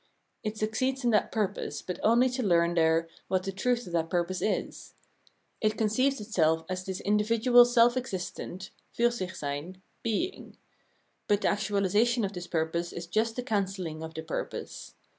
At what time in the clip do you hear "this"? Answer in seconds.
6.83-7.01, 12.33-12.47